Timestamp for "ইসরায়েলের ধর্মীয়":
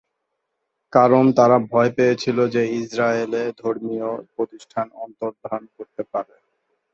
2.79-4.09